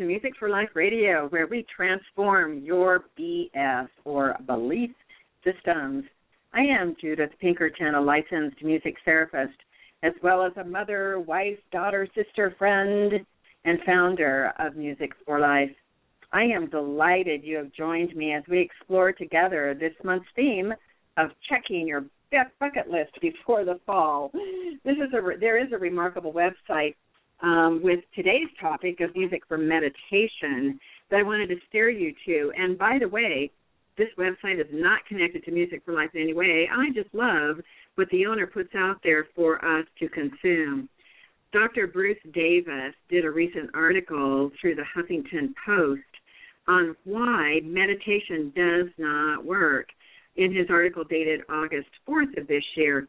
[0.00, 4.92] To Music for Life Radio, where we transform your BS or belief
[5.44, 6.04] systems.
[6.54, 9.58] I am Judith Pinkerton, a licensed music therapist,
[10.02, 13.26] as well as a mother, wife, daughter, sister, friend,
[13.66, 15.68] and founder of Music for Life.
[16.32, 20.72] I am delighted you have joined me as we explore together this month's theme
[21.18, 22.06] of checking your
[22.58, 24.30] bucket list before the fall.
[24.82, 26.94] This is a there is a remarkable website
[27.42, 30.78] um, with today's topic of music for meditation
[31.10, 32.52] that I wanted to steer you to.
[32.56, 33.50] And by the way,
[33.96, 36.68] this website is not connected to Music for Life in any way.
[36.72, 37.56] I just love
[37.96, 40.88] what the owner puts out there for us to consume.
[41.52, 41.88] Dr.
[41.88, 46.02] Bruce Davis did a recent article through the Huffington Post
[46.68, 49.88] on why meditation does not work
[50.36, 53.08] in his article dated August 4th of this year.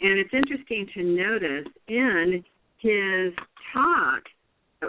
[0.00, 2.44] And it's interesting to notice in
[2.78, 3.32] his
[3.72, 4.22] talk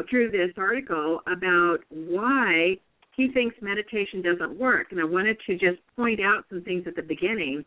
[0.10, 2.78] through this article about why
[3.16, 4.88] he thinks meditation doesn't work.
[4.92, 7.66] And I wanted to just point out some things at the beginning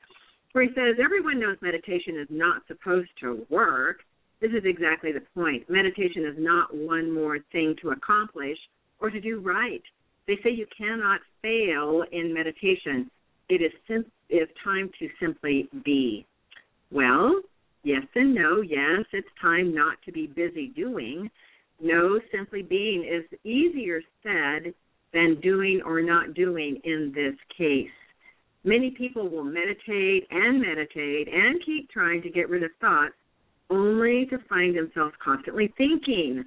[0.53, 3.99] where he says everyone knows meditation is not supposed to work.
[4.41, 5.69] This is exactly the point.
[5.69, 8.59] Meditation is not one more thing to accomplish
[9.01, 9.83] or to do right.
[10.27, 13.11] They say you cannot fail in meditation.
[13.49, 14.05] It is sim-
[14.65, 16.25] time to simply be.
[16.93, 17.41] Well,
[17.83, 18.61] Yes and no.
[18.61, 21.31] Yes, it's time not to be busy doing.
[21.81, 24.75] No, simply being is easier said
[25.13, 27.91] than doing or not doing in this case.
[28.65, 33.15] Many people will meditate and meditate and keep trying to get rid of thoughts
[33.71, 36.45] only to find themselves constantly thinking.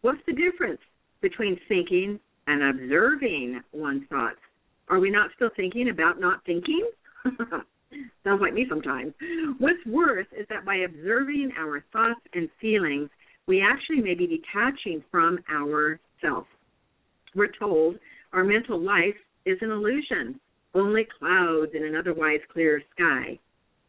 [0.00, 0.80] What's the difference
[1.20, 4.40] between thinking and observing one's thoughts?
[4.88, 6.88] Are we not still thinking about not thinking?
[8.24, 9.12] Sounds like me sometimes.
[9.58, 13.10] What's worse is that by observing our thoughts and feelings,
[13.46, 16.46] we actually may be detaching from ourself.
[17.34, 17.98] We're told
[18.32, 20.38] our mental life is an illusion,
[20.74, 23.38] only clouds in an otherwise clear sky.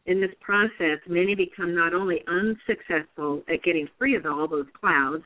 [0.06, 5.24] In this process, many become not only unsuccessful at getting free of all those clouds,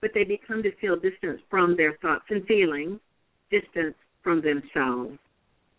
[0.00, 3.00] but they become to feel distance from their thoughts and feelings,
[3.50, 5.18] distance from themselves.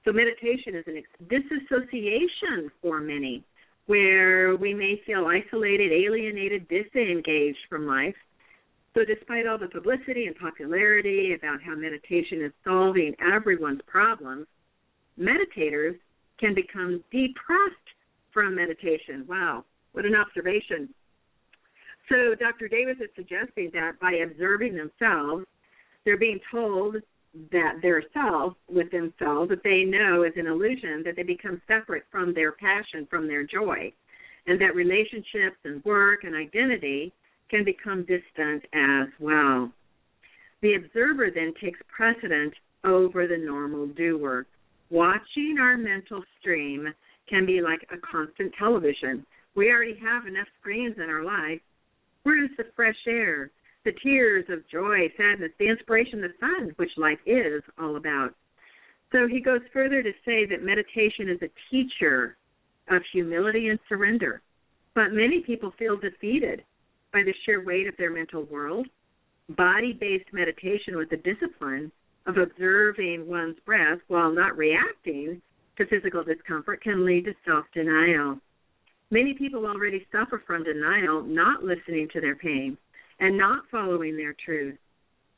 [0.05, 3.43] So meditation is an disassociation for many,
[3.85, 8.15] where we may feel isolated, alienated, disengaged from life.
[8.93, 14.45] So despite all the publicity and popularity about how meditation is solving everyone's problems,
[15.19, 15.97] meditators
[16.39, 17.89] can become depressed
[18.33, 19.25] from meditation.
[19.27, 19.63] Wow,
[19.93, 20.89] what an observation.
[22.09, 22.67] So Dr.
[22.67, 25.45] Davis is suggesting that by observing themselves,
[26.03, 26.97] they're being told
[27.51, 32.03] that their self with themselves that they know is an illusion that they become separate
[32.11, 33.91] from their passion from their joy
[34.45, 37.11] and that relationships and work and identity
[37.49, 39.71] can become distant as well.
[40.61, 42.53] The observer then takes precedence
[42.83, 44.45] over the normal doer.
[44.89, 46.87] Watching our mental stream
[47.29, 49.25] can be like a constant television.
[49.55, 51.61] We already have enough screens in our life.
[52.23, 53.51] Where is the fresh air
[53.85, 58.33] the tears of joy, sadness, the inspiration, the fun, which life is all about.
[59.11, 62.37] So he goes further to say that meditation is a teacher
[62.89, 64.41] of humility and surrender.
[64.95, 66.63] But many people feel defeated
[67.11, 68.87] by the sheer weight of their mental world.
[69.49, 71.91] Body based meditation with the discipline
[72.25, 75.41] of observing one's breath while not reacting
[75.77, 78.39] to physical discomfort can lead to self denial.
[79.11, 82.77] Many people already suffer from denial, not listening to their pain
[83.19, 84.77] and not following their truth.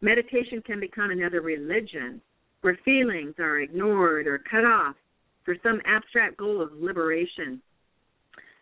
[0.02, 2.22] Meditation can become another religion
[2.62, 4.96] where feelings are ignored or cut off
[5.44, 7.62] for some abstract goal of liberation.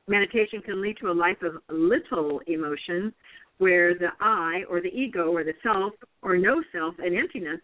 [0.07, 3.13] Meditation can lead to a life of little emotion
[3.57, 7.61] where the I or the ego or the self or no self and emptiness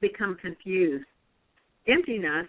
[0.00, 1.04] become confused.
[1.86, 2.46] Emptiness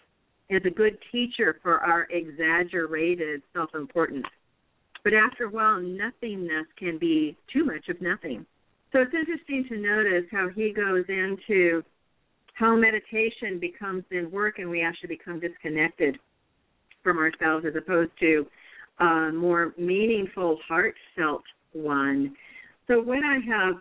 [0.49, 4.25] is a good teacher for our exaggerated self importance.
[5.03, 8.45] But after a while, nothingness can be too much of nothing.
[8.91, 11.83] So it's interesting to notice how he goes into
[12.55, 16.17] how meditation becomes then work and we actually become disconnected
[17.03, 18.45] from ourselves as opposed to
[18.99, 22.35] a more meaningful, heartfelt one.
[22.87, 23.75] So, what I have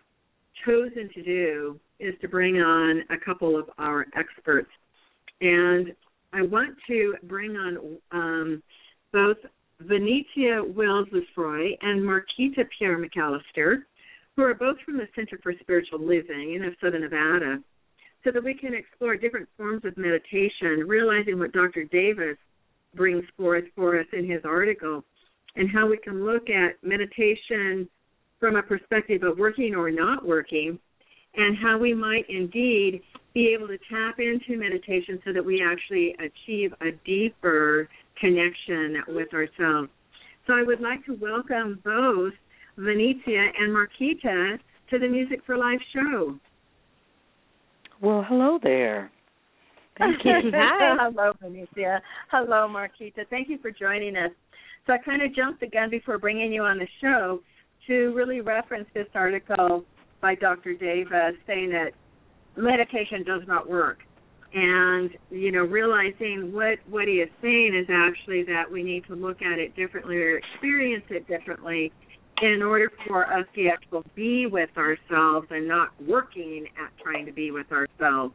[0.64, 4.70] chosen to do is to bring on a couple of our experts.
[5.40, 5.92] And
[6.32, 8.62] I want to bring on um,
[9.12, 9.38] both
[9.82, 13.84] Vanecia Wills Leufroy and Marquita Pierre McAlister,
[14.34, 17.58] who are both from the Center for Spiritual Living in Southern Nevada
[18.24, 21.84] so that we can explore different forms of meditation, realizing what Dr.
[21.84, 22.36] Davis
[22.94, 25.04] brings forth for us in his article,
[25.54, 27.88] and how we can look at meditation
[28.40, 30.78] from a perspective of working or not working,
[31.36, 33.00] and how we might indeed
[33.34, 37.88] be able to tap into meditation so that we actually achieve a deeper
[38.20, 39.90] connection with ourselves.
[40.46, 42.32] So I would like to welcome both
[42.78, 44.58] Vanecia and Marquita
[44.90, 46.38] to the Music for Life show.
[48.00, 49.10] Well, hello there.
[49.98, 50.32] Thank you.
[50.54, 50.96] Hi.
[51.00, 52.00] hello, Vanecia.
[52.30, 53.28] Hello, Marquita.
[53.28, 54.30] Thank you for joining us.
[54.86, 57.40] So I kind of jumped the gun before bringing you on the show
[57.88, 59.84] to really reference this article
[60.20, 60.74] by Dr.
[60.74, 61.90] Davis saying that
[62.56, 63.98] meditation does not work.
[64.54, 69.14] And, you know, realizing what, what he is saying is actually that we need to
[69.14, 71.92] look at it differently or experience it differently
[72.40, 77.32] in order for us to actually be with ourselves and not working at trying to
[77.32, 78.32] be with ourselves.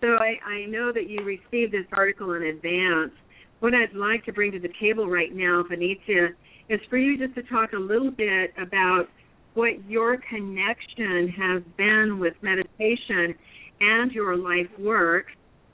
[0.00, 3.12] So I, I know that you received this article in advance.
[3.60, 6.28] What I'd like to bring to the table right now, Vanecia,
[6.68, 9.06] is for you just to talk a little bit about
[9.54, 13.34] what your connection has been with meditation
[13.80, 15.26] and your life work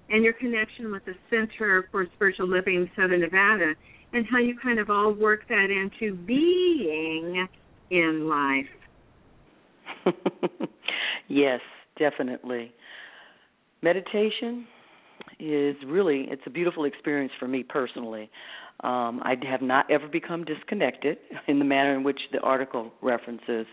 [0.08, 3.74] and your connection with the Center for Spiritual Living Southern Nevada
[4.12, 7.46] and how you kind of all work that into being
[7.90, 10.14] in life.
[11.28, 11.60] yes,
[11.98, 12.72] definitely.
[13.82, 14.66] Meditation
[15.38, 18.30] is really it's a beautiful experience for me personally.
[18.82, 23.66] Um, I have not ever become disconnected in the manner in which the article references.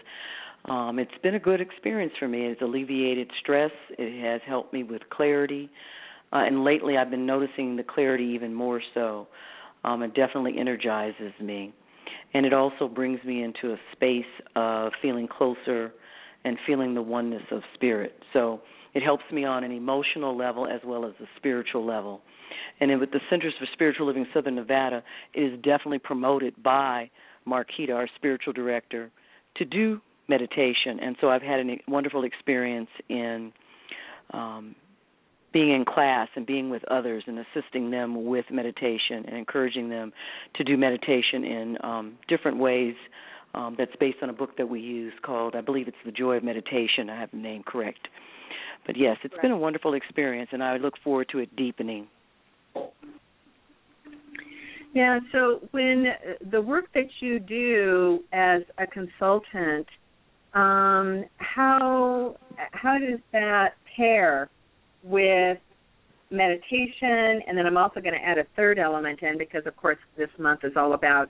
[0.66, 2.46] Um, it's been a good experience for me.
[2.46, 3.72] It's alleviated stress.
[3.98, 5.70] It has helped me with clarity,
[6.34, 9.28] uh, and lately I've been noticing the clarity even more so.
[9.84, 11.74] Um, it definitely energizes me.
[12.34, 14.26] And it also brings me into a space
[14.56, 15.94] of feeling closer
[16.44, 18.14] and feeling the oneness of spirit.
[18.34, 18.62] So
[18.94, 22.22] it helps me on an emotional level as well as a spiritual level.
[22.80, 25.04] And with the Centers for Spiritual Living Southern Nevada,
[25.34, 27.10] it is definitely promoted by
[27.48, 29.10] Marquita, our spiritual director,
[29.56, 31.00] to do meditation.
[31.02, 33.52] And so I've had a wonderful experience in
[34.34, 34.76] um,
[35.54, 40.12] being in class and being with others and assisting them with meditation and encouraging them
[40.56, 42.96] to do meditation in um, different ways.
[43.56, 46.36] Um, that's based on a book that we use called, I believe it's The Joy
[46.36, 47.10] of Meditation.
[47.10, 48.08] I have the name correct.
[48.86, 49.44] But yes, it's right.
[49.44, 52.08] been a wonderful experience, and I look forward to it deepening.
[54.94, 56.06] Yeah, so when
[56.52, 59.88] the work that you do as a consultant,
[60.54, 62.36] um, how
[62.72, 64.50] how does that pair
[65.04, 65.58] with
[66.30, 69.98] meditation, and then I'm also going to add a third element in because, of course,
[70.18, 71.30] this month is all about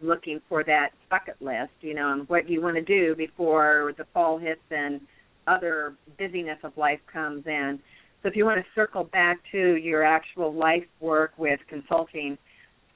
[0.00, 4.04] looking for that bucket list, you know, and what you want to do before the
[4.12, 5.00] fall hits and
[5.46, 7.78] other busyness of life comes in.
[8.22, 12.36] So if you want to circle back to your actual life work with consulting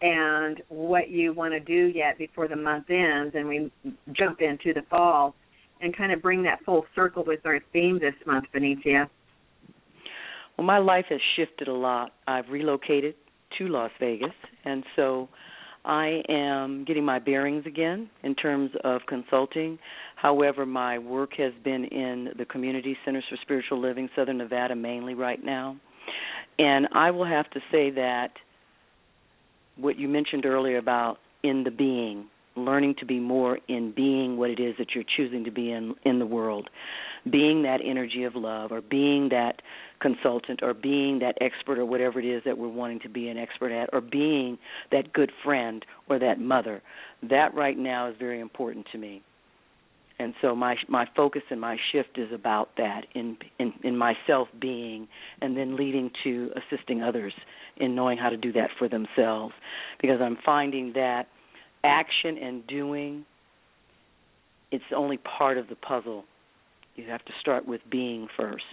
[0.00, 3.70] and what you want to do yet before the month ends and we
[4.12, 5.34] jump into the fall
[5.80, 9.08] and kind of bring that full circle with our theme this month, Vanecia.
[10.56, 12.12] Well, my life has shifted a lot.
[12.26, 13.14] I've relocated
[13.58, 14.30] to Las Vegas,
[14.64, 15.28] and so
[15.84, 19.78] I am getting my bearings again in terms of consulting.
[20.16, 25.14] However, my work has been in the community centers for spiritual living, Southern Nevada mainly
[25.14, 25.76] right now.
[26.58, 28.30] And I will have to say that
[29.76, 32.26] what you mentioned earlier about in the being,
[32.56, 35.94] learning to be more in being what it is that you're choosing to be in
[36.04, 36.68] in the world,
[37.30, 39.62] being that energy of love, or being that
[40.00, 43.38] consultant, or being that expert, or whatever it is that we're wanting to be an
[43.38, 44.58] expert at, or being
[44.90, 46.82] that good friend or that mother.
[47.22, 49.22] That right now is very important to me.
[50.18, 54.48] And so my my focus and my shift is about that in in in myself
[54.58, 55.08] being
[55.42, 57.34] and then leading to assisting others
[57.76, 59.52] in knowing how to do that for themselves.
[60.00, 61.26] Because i'm finding that
[61.86, 63.24] action and doing
[64.72, 66.24] it's only part of the puzzle
[66.96, 68.64] you have to start with being first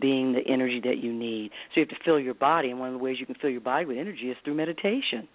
[0.00, 2.88] being the energy that you need so you have to fill your body and one
[2.88, 5.26] of the ways you can fill your body with energy is through meditation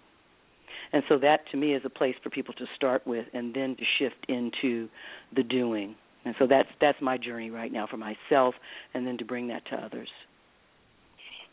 [0.92, 3.76] and so that to me is a place for people to start with and then
[3.76, 4.88] to shift into
[5.34, 5.94] the doing.
[6.24, 8.54] And so that's that's my journey right now for myself
[8.94, 10.08] and then to bring that to others.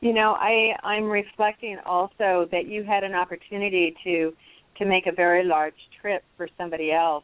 [0.01, 4.34] You know, I I'm reflecting also that you had an opportunity to
[4.77, 7.24] to make a very large trip for somebody else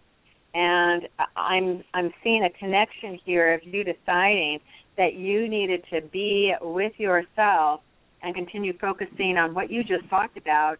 [0.53, 4.59] and I'm I'm seeing a connection here of you deciding
[4.97, 7.81] that you needed to be with yourself
[8.21, 10.77] and continue focusing on what you just talked about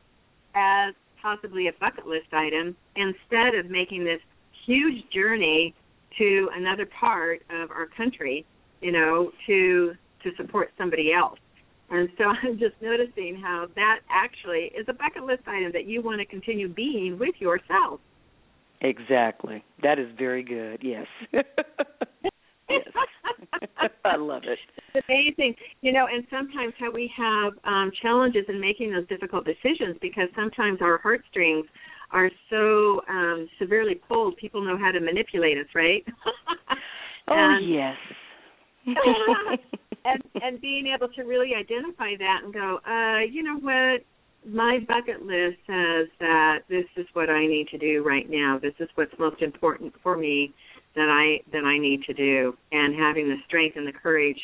[0.55, 4.19] as possibly a bucket list item instead of making this
[4.65, 5.73] huge journey
[6.17, 8.45] to another part of our country,
[8.81, 11.39] you know, to to support somebody else.
[11.91, 16.01] And so I'm just noticing how that actually is a bucket list item that you
[16.01, 17.99] want to continue being with yourself.
[18.81, 19.63] Exactly.
[19.83, 20.79] That is very good.
[20.81, 21.05] Yes.
[21.33, 21.43] yes.
[24.05, 24.57] I love it.
[24.93, 26.07] It's amazing, you know.
[26.11, 30.97] And sometimes how we have um, challenges in making those difficult decisions because sometimes our
[30.97, 31.65] heartstrings
[32.11, 34.37] are so um, severely pulled.
[34.37, 36.05] People know how to manipulate us, right?
[37.27, 37.95] oh and, yes.
[40.05, 44.03] And and being able to really identify that and go, uh, you know what,
[44.45, 48.59] my bucket list says that this is what I need to do right now.
[48.61, 50.53] This is what's most important for me
[50.95, 54.39] that I that I need to do, and having the strength and the courage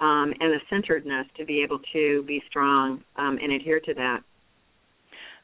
[0.00, 4.20] um, and the centeredness to be able to be strong um, and adhere to that.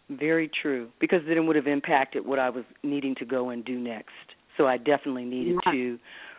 [0.08, 3.64] Very true, because then it would have impacted what I was needing to go and
[3.64, 4.12] do next.
[4.56, 5.72] So I definitely needed yeah.
[5.72, 5.98] to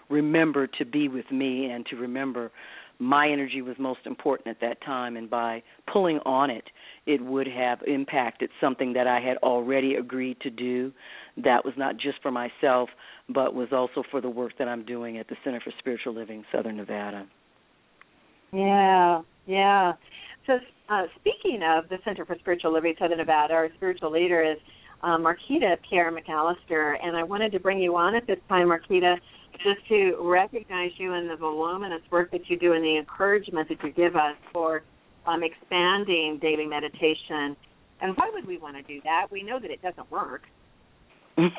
[0.10, 2.52] remember to be with me and to remember
[3.00, 5.62] my energy was most important at that time and by
[5.92, 6.64] pulling on it
[7.06, 10.92] it would have impacted something that I had already agreed to do
[11.38, 12.90] that was not just for myself
[13.30, 16.44] but was also for the work that I'm doing at the Center for Spiritual Living
[16.52, 17.28] Southern Nevada.
[18.54, 19.94] Yeah, yeah.
[20.46, 24.58] So uh, speaking of the Center for Spiritual Living Southern Nevada, our spiritual leader is
[25.04, 29.18] uh, Marquita Pierre McAlister, and I wanted to bring you on at this time, Marquita,
[29.58, 33.84] just to recognize you and the voluminous work that you do and the encouragement that
[33.84, 34.84] you give us for
[35.26, 37.56] um, expanding daily meditation.
[38.02, 39.28] And why would we want to do that?
[39.32, 40.42] We know that it doesn't work.
[41.38, 41.50] you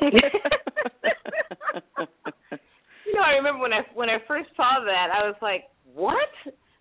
[3.13, 5.63] know, I remember when I when I first saw that, I was like,
[5.93, 6.27] "What?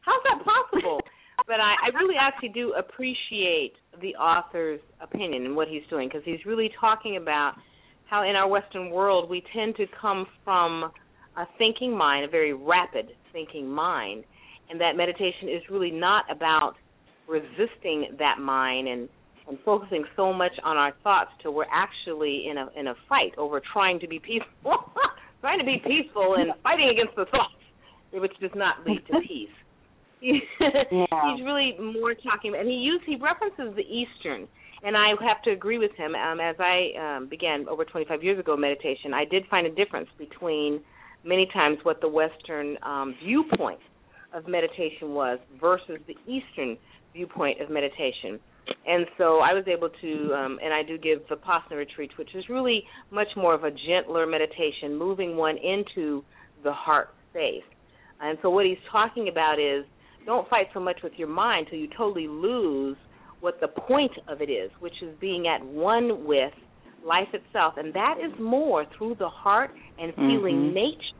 [0.01, 1.01] How's that possible?"
[1.47, 6.23] but I, I really actually do appreciate the author's opinion and what he's doing because
[6.25, 7.55] he's really talking about
[8.09, 10.91] how in our Western world we tend to come from
[11.39, 14.25] a thinking mind, a very rapid thinking mind,
[14.69, 16.75] and that meditation is really not about
[17.29, 19.09] resisting that mind and
[19.49, 23.33] and focusing so much on our thoughts till we're actually in a in a fight
[23.39, 24.93] over trying to be peaceful,
[25.41, 27.55] trying to be peaceful and fighting against the thoughts,
[28.13, 29.49] which does not lead to peace.
[30.21, 30.35] yeah.
[30.91, 34.49] He's really more talking, and he used he references the Eastern,
[34.83, 36.15] and I have to agree with him.
[36.15, 40.09] Um, as I um, began over 25 years ago meditation, I did find a difference
[40.19, 40.81] between
[41.25, 43.81] many times what the Western um, viewpoint
[44.35, 46.77] of meditation was versus the Eastern
[47.13, 48.39] viewpoint of meditation.
[48.87, 52.45] And so I was able to, um, and I do give Vipassana retreats, which is
[52.51, 56.23] really much more of a gentler meditation, moving one into
[56.63, 57.63] the heart space.
[58.21, 59.85] And so what he's talking about is
[60.27, 62.97] don't fight so much with your mind till you totally lose
[63.41, 66.53] what the point of it is, which is being at one with
[67.05, 67.75] life itself.
[67.77, 70.75] And that is more through the heart and feeling mm-hmm.
[70.75, 71.17] nature.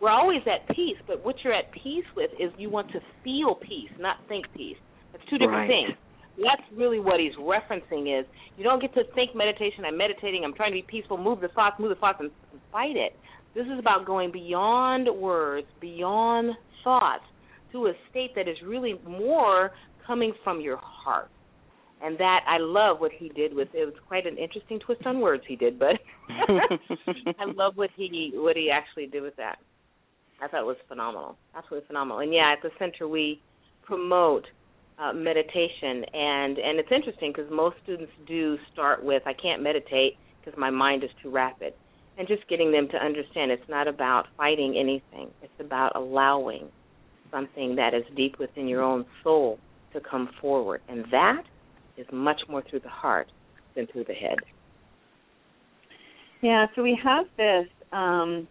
[0.00, 3.54] We're always at peace, but what you're at peace with is you want to feel
[3.54, 4.76] peace, not think peace.
[5.12, 5.86] That's two different right.
[5.86, 5.98] things.
[6.36, 8.26] That's really what he's referencing is
[8.58, 11.48] you don't get to think meditation, I'm meditating, I'm trying to be peaceful, move the
[11.48, 12.30] thoughts, move the thoughts and
[12.72, 13.16] fight it.
[13.54, 16.50] This is about going beyond words, beyond
[16.82, 17.22] thoughts
[17.72, 19.70] to a state that is really more
[20.06, 21.30] coming from your heart.
[22.04, 25.20] And that I love what he did with it was quite an interesting twist on
[25.20, 25.96] words he did, but
[26.28, 29.56] I love what he what he actually did with that.
[30.42, 31.38] I thought it was phenomenal.
[31.56, 32.18] Absolutely phenomenal.
[32.18, 33.40] And yeah, at the center we
[33.86, 34.44] promote
[34.98, 40.18] uh, meditation, and and it's interesting because most students do start with I can't meditate
[40.44, 41.72] because my mind is too rapid,
[42.18, 46.68] and just getting them to understand it's not about fighting anything; it's about allowing
[47.30, 49.58] something that is deep within your own soul
[49.94, 51.44] to come forward, and that
[51.96, 53.30] is much more through the heart
[53.74, 54.38] than through the head.
[56.42, 58.46] Yeah, so we have this um,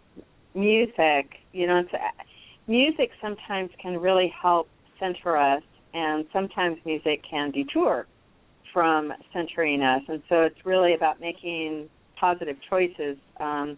[0.56, 1.36] music.
[1.52, 1.94] You know, it's,
[2.68, 4.68] music sometimes can really help
[5.00, 8.08] center us and sometimes music can detour
[8.74, 10.02] from centering us.
[10.08, 11.88] And so it's really about making
[12.20, 13.78] positive choices um,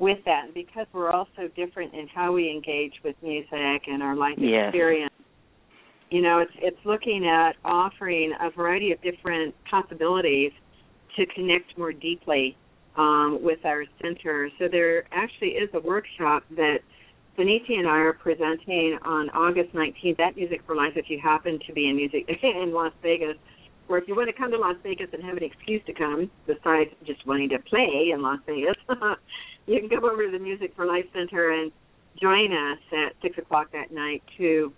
[0.00, 0.46] with that.
[0.46, 4.34] And because we're all so different in how we engage with music and our life
[4.36, 4.68] yes.
[4.68, 5.13] experience,
[6.10, 10.52] you know, it's it's looking at offering a variety of different possibilities
[11.16, 12.56] to connect more deeply
[12.96, 14.48] um, with our center.
[14.58, 16.78] So there actually is a workshop that
[17.38, 21.58] Vanecia and I are presenting on August 19th at Music for Life if you happen
[21.66, 23.36] to be in music in Las Vegas,
[23.88, 26.30] or if you want to come to Las Vegas and have an excuse to come
[26.46, 28.76] besides just wanting to play in Las Vegas,
[29.66, 31.72] you can come over to the Music for Life Center and
[32.20, 34.72] join us at six o'clock that night to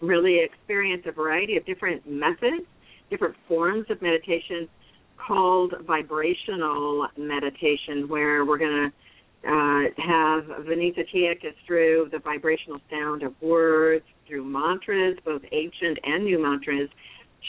[0.00, 2.64] really experience a variety of different methods,
[3.10, 4.68] different forms of meditation
[5.16, 13.22] called vibrational meditation, where we're going to uh, have Venita us through the vibrational sound
[13.22, 16.88] of words, through mantras, both ancient and new mantras,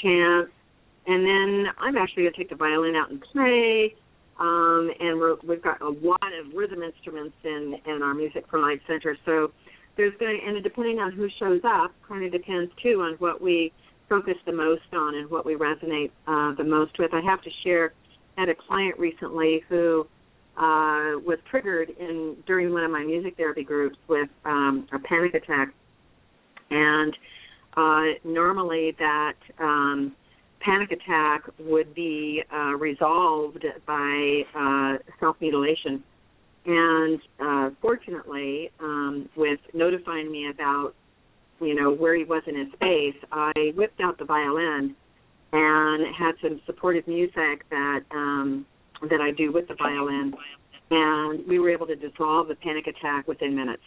[0.02, 0.52] chants,
[1.08, 3.96] and then I'm actually going to take the violin out and play.
[4.40, 8.60] Um, and we're, we've got a lot of rhythm instruments in in our Music for
[8.60, 9.16] Life Center.
[9.26, 9.52] So
[9.98, 13.42] there's going to, and depending on who shows up, kind of depends too on what
[13.42, 13.72] we
[14.10, 17.14] focus the most on and what we resonate uh, the most with.
[17.14, 17.94] I have to share.
[18.38, 20.08] I had a client recently who
[20.58, 25.34] uh, was triggered in during one of my music therapy groups with um, a panic
[25.34, 25.74] attack,
[26.70, 27.16] and
[27.78, 30.14] uh, normally that um,
[30.60, 36.04] panic attack would be uh, resolved by uh, self mutilation.
[36.66, 40.94] And uh, fortunately, um, with notifying me about
[41.60, 44.96] you know where he was in his space, I whipped out the violin
[45.54, 48.66] and had some supportive music that um,
[49.10, 50.34] that I do with the violin,
[50.92, 53.84] and we were able to dissolve the panic attack within minutes.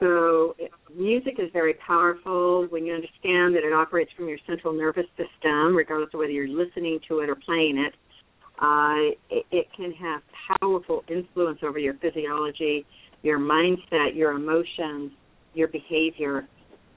[0.00, 0.56] So
[0.96, 5.76] music is very powerful when you understand that it operates from your central nervous system,
[5.76, 7.94] regardless of whether you're listening to it or playing it.
[8.60, 10.20] Uh, it, it can have
[10.60, 12.84] powerful influence over your physiology,
[13.22, 15.12] your mindset, your emotions,
[15.54, 16.46] your behavior.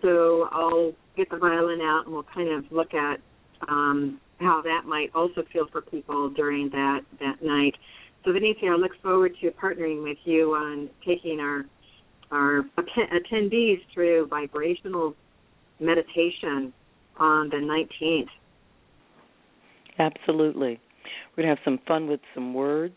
[0.01, 3.19] So I'll get the violin out and we'll kind of look at
[3.67, 7.75] um, how that might also feel for people during that that night.
[8.25, 11.65] So Vanecia, I look forward to partnering with you on taking our
[12.31, 12.63] our
[13.11, 15.15] attendees through vibrational
[15.79, 16.73] meditation
[17.17, 18.27] on the 19th.
[19.99, 20.79] Absolutely.
[21.35, 22.95] We're going to have some fun with some words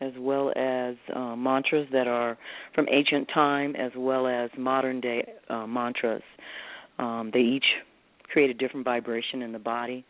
[0.00, 2.38] as well as uh, mantras that are
[2.74, 6.22] from ancient time as well as modern day uh, mantras.
[6.98, 7.64] Um, they each
[8.24, 10.04] create a different vibration in the body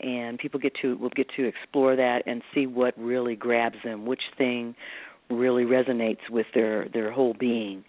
[0.00, 4.06] and people get to will get to explore that and see what really grabs them,
[4.06, 4.74] which thing
[5.30, 7.84] really resonates with their their whole being.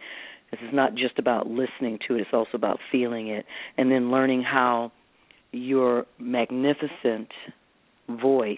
[0.52, 3.46] This is not just about listening to it; it's also about feeling it,
[3.78, 4.92] and then learning how
[5.52, 7.30] your magnificent
[8.22, 8.58] voice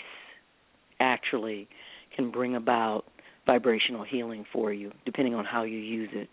[0.99, 1.67] actually
[2.15, 3.05] can bring about
[3.45, 6.29] vibrational healing for you, depending on how you use it.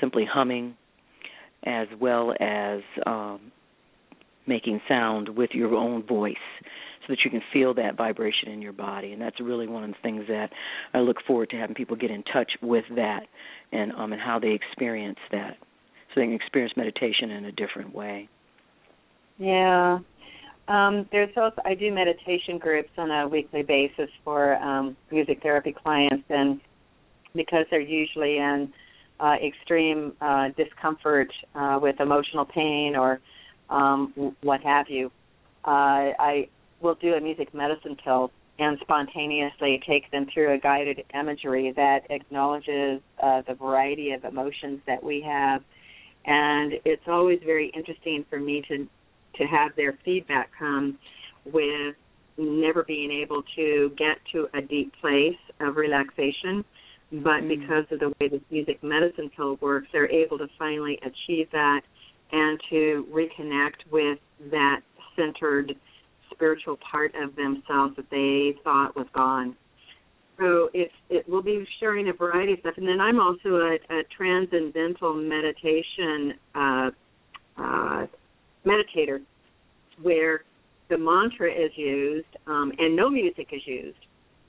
[0.00, 0.76] Simply humming,
[1.64, 3.52] as well as um,
[4.46, 6.34] making sound with your own voice
[7.06, 9.90] so that you can feel that vibration in your body and that's really one of
[9.90, 10.50] the things that
[10.92, 13.20] I look forward to having people get in touch with that
[13.72, 15.56] and um and how they experience that
[16.14, 18.28] so they can experience meditation in a different way.
[19.38, 20.00] Yeah.
[20.70, 25.72] Um, there's also I do meditation groups on a weekly basis for um, music therapy
[25.72, 26.60] clients, and
[27.34, 28.72] because they're usually in
[29.18, 33.18] uh, extreme uh, discomfort uh, with emotional pain or
[33.68, 35.10] um, what have you.
[35.64, 36.48] Uh, I
[36.80, 38.30] will do a music medicine pill
[38.60, 44.80] and spontaneously take them through a guided imagery that acknowledges uh, the variety of emotions
[44.86, 45.62] that we have.
[46.26, 48.86] And it's always very interesting for me to
[49.36, 50.98] to have their feedback come
[51.44, 51.94] with
[52.36, 56.64] never being able to get to a deep place of relaxation,
[57.12, 57.48] but mm.
[57.48, 61.82] because of the way this music medicine pill works, they're able to finally achieve that
[62.32, 64.18] and to reconnect with
[64.50, 64.80] that
[65.16, 65.74] centered
[66.32, 69.56] spiritual part of themselves that they thought was gone.
[70.38, 73.78] So it's it will be sharing a variety of stuff, and then I'm also a,
[73.90, 76.90] a transcendental meditation uh,
[77.58, 78.06] uh,
[78.66, 79.20] meditator.
[80.02, 80.44] where
[80.88, 83.98] the mantra is used um, and no music is used.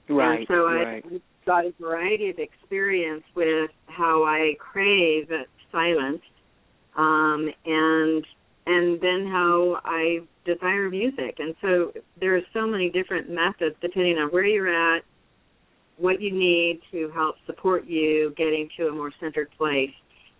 [0.09, 0.39] Right.
[0.39, 1.21] And so I right.
[1.45, 5.29] got a variety of experience with how I crave
[5.71, 6.21] silence,
[6.97, 8.25] um, and
[8.67, 11.37] and then how I desire music.
[11.39, 15.03] And so there are so many different methods depending on where you're at,
[15.97, 19.91] what you need to help support you getting to a more centered place.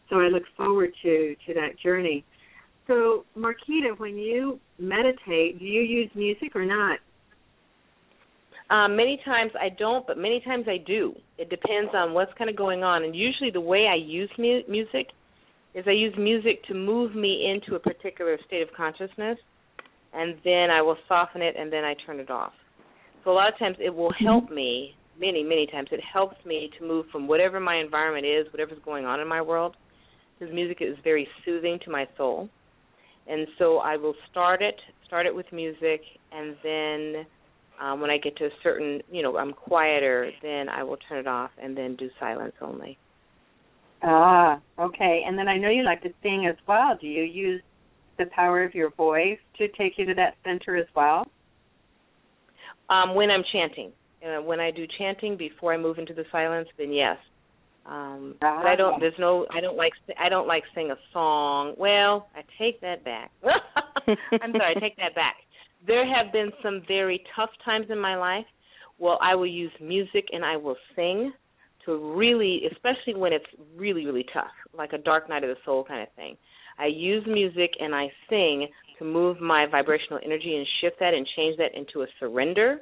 [0.10, 2.26] So I look forward to to that journey.
[2.88, 7.00] So Marquita, when you meditate, do you use music or not?
[8.70, 11.14] Um, many times I don't, but many times I do.
[11.38, 13.04] It depends on what's kind of going on.
[13.04, 15.08] And usually the way I use mu- music
[15.74, 19.38] is I use music to move me into a particular state of consciousness,
[20.14, 22.54] and then I will soften it and then I turn it off.
[23.24, 26.70] So a lot of times it will help me, many, many times, it helps me
[26.80, 29.76] to move from whatever my environment is, whatever's going on in my world,
[30.40, 32.50] because music is very soothing to my soul.
[33.28, 37.26] And so I will start it, start it with music, and then
[37.82, 41.20] um, when I get to a certain, you know, I'm quieter, then I will turn
[41.20, 42.98] it off and then do silence only.
[44.04, 45.22] Ah, okay.
[45.26, 46.98] And then I know you like to sing as well.
[47.00, 47.62] Do you use
[48.18, 51.26] the power of your voice to take you to that center as well?
[52.90, 53.92] Um, when I'm chanting,
[54.26, 57.18] uh, when I do chanting before I move into the silence, then yes.
[57.86, 59.00] Um, but I don't.
[59.00, 59.48] There's no.
[59.56, 59.94] I don't like.
[60.20, 61.74] I don't like sing a song.
[61.78, 63.32] Well, I take that back.
[64.08, 64.76] I'm sorry.
[64.76, 65.36] I take that back.
[65.88, 68.46] There have been some very tough times in my life.
[69.00, 71.34] Well, I will use music and I will sing
[71.86, 75.84] to really, especially when it's really, really tough, like a dark night of the soul
[75.84, 76.38] kind of thing.
[76.78, 78.68] I use music and I sing
[79.00, 82.82] to move my vibrational energy and shift that and change that into a surrender.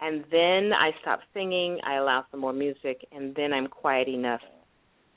[0.00, 4.40] And then I stop singing, I allow some more music, and then I'm quiet enough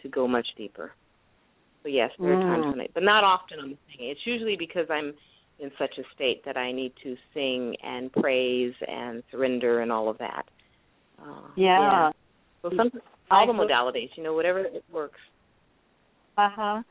[0.01, 0.91] to go much deeper.
[1.83, 4.11] So yes, there are times when I, but not often I'm singing.
[4.11, 5.13] It's usually because I'm
[5.59, 10.09] in such a state that I need to sing and praise and surrender and all
[10.09, 10.45] of that.
[11.19, 11.79] Uh, yeah.
[11.79, 12.11] yeah.
[12.61, 12.91] So some
[13.31, 15.19] all the modalities, you know, whatever it works.
[16.37, 16.83] Uh huh.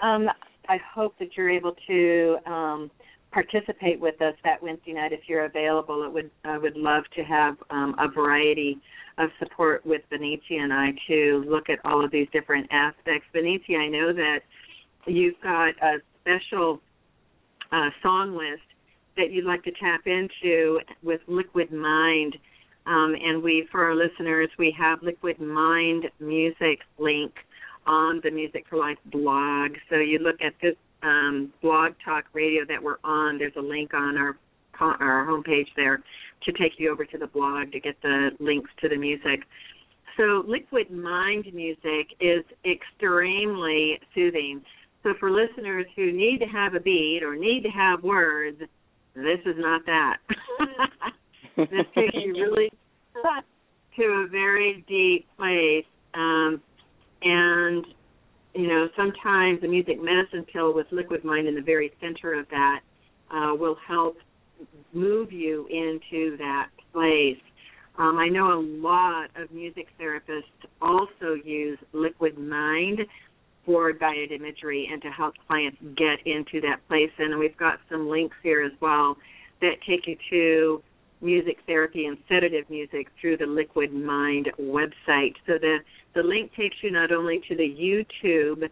[0.00, 0.28] Um,
[0.68, 2.90] I hope that you're able to um,
[3.36, 6.04] participate with us that Wednesday night if you're available.
[6.04, 8.78] It would I would love to have um, a variety
[9.18, 13.26] of support with Vanecia and I to look at all of these different aspects.
[13.34, 14.38] Vanecia, I know that
[15.06, 16.80] you've got a special
[17.72, 18.62] uh, song list
[19.18, 22.36] that you'd like to tap into with Liquid Mind.
[22.86, 27.32] Um, and we, for our listeners, we have Liquid Mind music link
[27.86, 29.72] on the Music for Life blog.
[29.90, 33.38] So you look at this um, blog talk radio that we're on.
[33.38, 34.36] There's a link on our
[34.78, 36.02] our homepage there
[36.44, 39.40] to take you over to the blog to get the links to the music.
[40.16, 44.62] So Liquid Mind music is extremely soothing.
[45.02, 48.58] So for listeners who need to have a beat or need to have words,
[49.14, 50.16] this is not that.
[51.56, 52.70] this takes you really
[53.96, 55.84] to a very deep place.
[56.14, 56.60] Um,
[57.22, 57.86] and
[58.56, 62.46] you know, sometimes a music medicine pill with liquid mind in the very center of
[62.50, 62.80] that
[63.30, 64.16] uh, will help
[64.92, 67.38] move you into that place.
[67.98, 70.42] Um, I know a lot of music therapists
[70.80, 73.00] also use liquid mind
[73.64, 77.10] for guided imagery and to help clients get into that place.
[77.18, 79.16] And we've got some links here as well
[79.60, 80.82] that take you to
[81.20, 85.34] music therapy and sedative music through the Liquid Mind website.
[85.46, 85.78] So the
[86.14, 88.68] the link takes you not only to the YouTube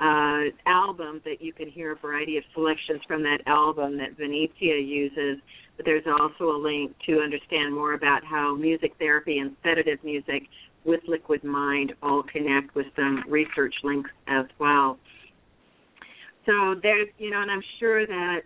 [0.00, 4.86] uh, album that you can hear a variety of selections from that album that Vanecia
[4.86, 5.38] uses,
[5.76, 10.44] but there's also a link to understand more about how music therapy and sedative music
[10.84, 14.98] with Liquid Mind all connect with some research links as well.
[16.46, 18.40] So there's, you know, and I'm sure that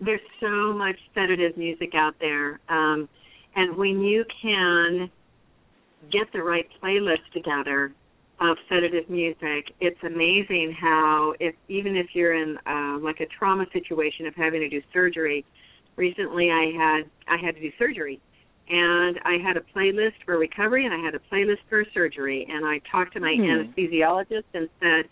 [0.00, 3.08] there's so much sedative music out there, um,
[3.56, 5.10] and when you can
[6.10, 7.92] get the right playlist together
[8.40, 13.66] of sedative music, it's amazing how if even if you're in uh, like a trauma
[13.72, 15.44] situation of having to do surgery.
[15.96, 18.20] Recently, I had I had to do surgery,
[18.70, 22.46] and I had a playlist for recovery and I had a playlist for surgery.
[22.48, 23.42] And I talked to my Hmm.
[23.42, 25.08] anesthesiologist and said,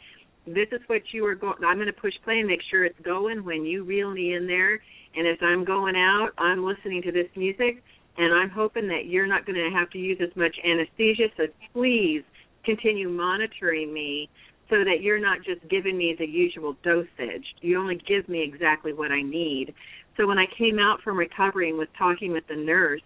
[0.55, 1.63] "This is what you are going.
[1.65, 4.47] I'm going to push play and make sure it's going when you reel me in
[4.47, 4.81] there.
[5.17, 7.83] And as I'm going out, I'm listening to this music,
[8.17, 11.29] and I'm hoping that you're not going to have to use as much anesthesia.
[11.37, 12.23] So please
[12.65, 14.29] continue monitoring me."
[14.71, 17.47] So that you're not just giving me the usual dosage.
[17.63, 19.73] You only give me exactly what I need.
[20.19, 23.01] So when I came out from recovery and was talking with the nurse,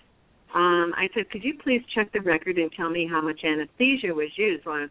[0.54, 4.12] um, I said, "Could you please check the record and tell me how much anesthesia
[4.12, 4.88] was used?" Well, I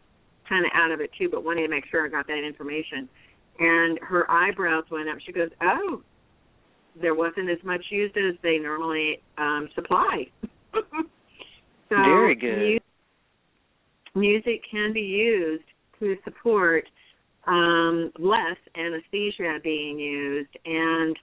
[0.52, 3.08] kind of out of it too, but wanted to make sure I got that information.
[3.58, 5.16] And her eyebrows went up.
[5.24, 6.02] She goes, "Oh,
[7.00, 10.26] there wasn't as much used as they normally um, supply.
[10.72, 10.82] so
[11.88, 12.58] Very good.
[12.58, 12.82] Music,
[14.14, 15.64] music can be used
[16.00, 16.84] to support
[17.46, 21.16] um, less anesthesia being used and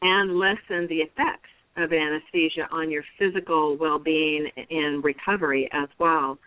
[0.00, 6.38] and lessen the effects of anesthesia on your physical well-being and recovery as well.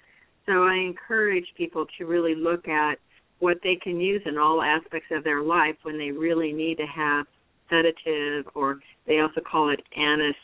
[0.46, 2.96] So I encourage people to really look at
[3.40, 6.86] what they can use in all aspects of their life when they really need to
[6.86, 7.26] have
[7.70, 10.36] sedative or they also call it anes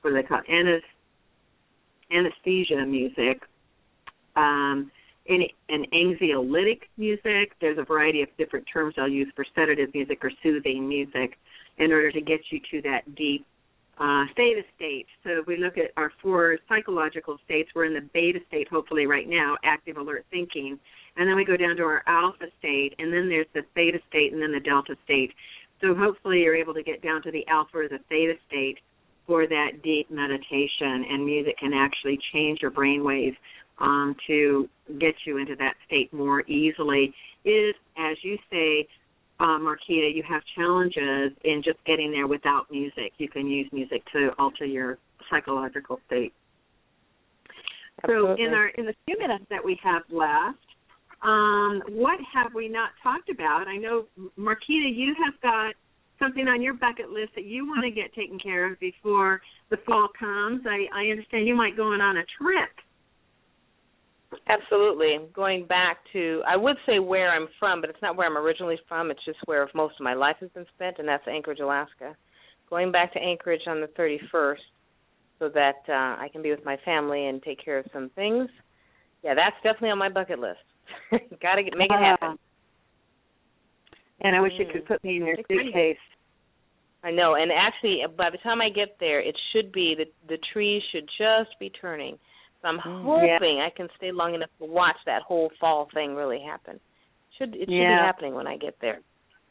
[0.00, 0.50] what do they call it?
[0.50, 0.82] Anes,
[2.10, 3.42] anesthesia music.
[4.36, 4.90] Um,
[5.28, 7.52] any an anxiolytic music.
[7.60, 11.38] There's a variety of different terms I'll use for sedative music or soothing music
[11.78, 13.46] in order to get you to that deep
[13.98, 15.06] uh, theta state.
[15.22, 19.06] So if we look at our four psychological states, we're in the beta state hopefully
[19.06, 20.78] right now, active alert thinking.
[21.16, 24.32] And then we go down to our alpha state, and then there's the theta state,
[24.32, 25.32] and then the delta state.
[25.80, 28.78] So hopefully you're able to get down to the alpha or the theta state
[29.26, 33.36] for that deep meditation, and music can actually change your brain waves
[33.78, 37.14] um, to get you into that state more easily.
[37.44, 38.88] Is, as you say,
[39.40, 43.12] uh, Marquita, you have challenges in just getting there without music.
[43.18, 44.98] You can use music to alter your
[45.30, 46.32] psychological state.
[48.02, 48.36] Absolutely.
[48.36, 50.58] So, in our in the few minutes that we have left,
[51.22, 53.66] um, what have we not talked about?
[53.66, 54.06] I know,
[54.38, 55.74] Marquita, you have got
[56.18, 59.78] something on your bucket list that you want to get taken care of before the
[59.86, 60.62] fall comes.
[60.66, 62.70] I, I understand you might go on a trip.
[64.48, 65.18] Absolutely.
[65.34, 68.78] Going back to, I would say where I'm from, but it's not where I'm originally
[68.88, 69.10] from.
[69.10, 72.16] It's just where most of my life has been spent, and that's Anchorage, Alaska.
[72.70, 74.56] Going back to Anchorage on the 31st
[75.38, 78.48] so that uh, I can be with my family and take care of some things.
[79.22, 80.60] Yeah, that's definitely on my bucket list.
[81.42, 82.36] Got to make it happen.
[84.20, 84.72] And I wish you Mm.
[84.72, 85.96] could put me in your suitcase.
[87.02, 90.38] I know, and actually, by the time I get there, it should be the the
[90.52, 92.18] trees should just be turning.
[92.64, 93.02] So I'm Mm.
[93.04, 96.80] hoping I can stay long enough to watch that whole fall thing really happen.
[97.36, 98.00] Should it should Yeah.
[98.00, 99.02] be happening when I get there?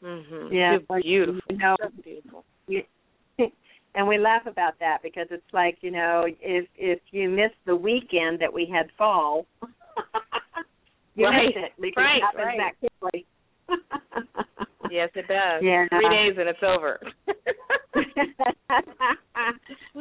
[0.02, 0.50] Mhm.
[0.52, 1.40] Yeah, It's beautiful.
[1.48, 2.44] You know, Just beautiful.
[3.94, 7.76] and we laugh about that because it's like you know if if you miss the
[7.76, 9.46] weekend that we had fall
[11.14, 12.58] you Right, miss it because right, it happens right.
[12.58, 13.26] that quickly
[14.90, 15.62] Yes, it does.
[15.62, 15.86] Yeah.
[15.88, 17.00] Three days and it's over.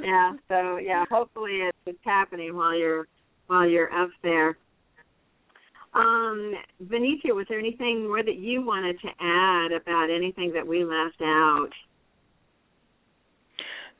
[0.04, 1.73] yeah so yeah hopefully it's
[2.06, 3.08] happening while you're
[3.48, 4.58] while you're up there
[5.94, 11.22] um was there anything more that you wanted to add about anything that we left
[11.22, 11.70] out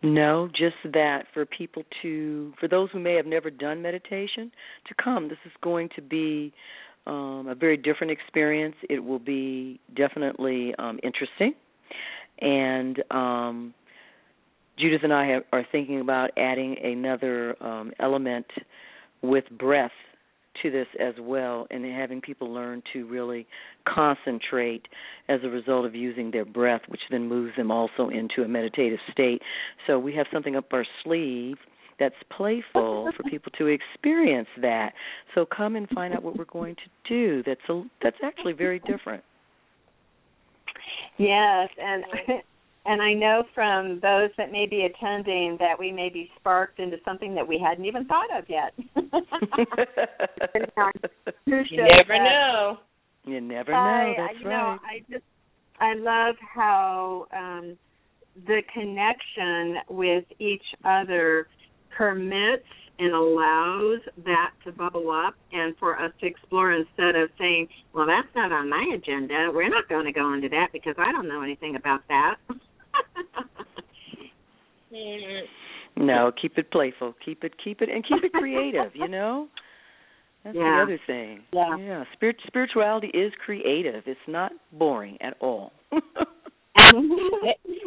[0.04, 4.52] No, just that for people to, for those who may have never done meditation,
[4.88, 5.30] to come.
[5.30, 6.52] This is going to be
[7.08, 8.76] um, a very different experience.
[8.90, 11.54] It will be definitely um, interesting.
[12.42, 13.74] And um,
[14.78, 18.48] Judith and I have, are thinking about adding another um, element
[19.22, 19.92] with breath
[20.62, 23.48] to this as well and having people learn to really
[23.88, 24.88] concentrate
[25.28, 29.00] as a result of using their breath which then moves them also into a meditative
[29.12, 29.42] state.
[29.88, 31.58] So we have something up our sleeve
[32.00, 34.94] that's playful for people to experience that.
[35.36, 37.44] So come and find out what we're going to do.
[37.46, 39.24] That's a that's actually very different.
[41.18, 42.04] Yes, and
[42.86, 46.98] and I know from those that may be attending that we may be sparked into
[47.06, 48.74] something that we hadn't even thought of yet.
[51.46, 52.78] You never have- know.
[53.26, 55.24] you never know I, that's you right know, I just
[55.80, 57.78] I love how um
[58.48, 61.48] the connection with each other
[61.96, 62.66] permits
[63.00, 68.06] and allows that to bubble up and for us to explore instead of saying, Well,
[68.08, 69.50] that's not on my agenda.
[69.54, 72.36] We're not going to go into that because I don't know anything about that.
[75.96, 77.14] No, keep it playful.
[77.24, 79.48] Keep it keep it and keep it creative, you know?
[80.44, 80.78] That's Yeah.
[80.78, 81.44] the other thing.
[81.52, 81.78] Yeah.
[81.78, 82.04] Yeah.
[82.14, 84.04] Spirit spirituality is creative.
[84.08, 85.72] It's not boring at all.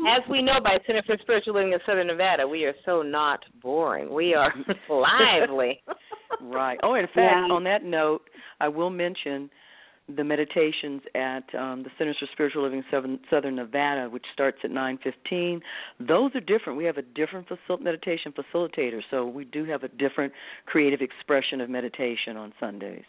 [0.09, 3.41] As we know by Center for Spiritual Living in Southern Nevada, we are so not
[3.61, 4.13] boring.
[4.13, 4.53] We are
[4.89, 5.83] lively.
[6.41, 6.79] right.
[6.83, 7.49] Oh, in fact, Yeah.
[7.53, 8.23] on that note,
[8.61, 9.51] I will mention
[10.15, 14.71] the meditations at um, the Centers for Spiritual Living Southern, Southern Nevada, which starts at
[14.71, 15.61] 9:15.
[15.99, 16.79] Those are different.
[16.79, 20.33] We have a different facil- meditation facilitator, so we do have a different
[20.67, 23.05] creative expression of meditation on Sundays.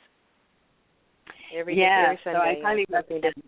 [1.56, 2.62] Every, yeah, every so Sunday.
[2.62, 3.44] I highly something recommend.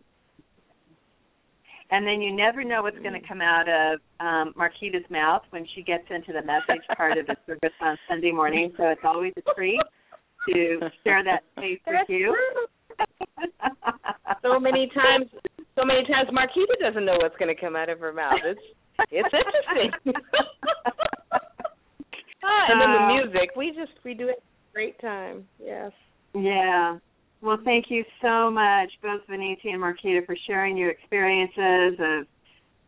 [1.92, 5.66] And then you never know what's going to come out of um, Marquita's mouth when
[5.74, 8.72] she gets into the message part of the service on Sunday morning.
[8.78, 9.82] So it's always a treat
[10.50, 12.36] to share that space with you.
[14.42, 15.30] So many times
[15.76, 18.40] so many times Marquita doesn't know what's going to come out of her mouth.
[18.46, 18.62] It's
[19.12, 19.92] it's interesting.
[22.44, 23.56] ah, and then the music.
[23.56, 25.46] We just we do it great time.
[25.64, 25.92] Yes.
[26.34, 26.98] Yeah.
[27.42, 32.28] Well, thank you so much, both Vanecia and Marquita, for sharing your experiences of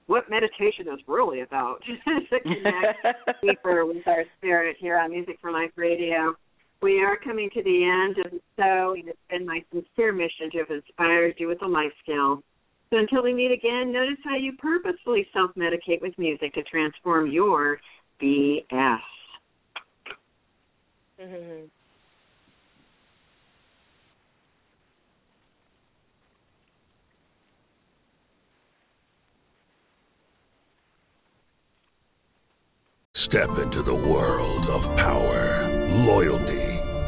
[0.08, 5.52] what meditation is really about to connect deeper with our spirit here on Music for
[5.52, 6.36] Life Radio.
[6.82, 10.72] We are coming to the end, and so it's been my sincere mission to have
[10.72, 12.42] inspired you with a life skill.
[12.90, 17.32] So until we meet again, notice how you purposefully self medicate with music to transform
[17.32, 17.80] your
[18.22, 19.00] BS.
[21.22, 21.66] Mm-hmm.
[33.14, 35.70] Step into the world of power,
[36.06, 36.71] loyalty,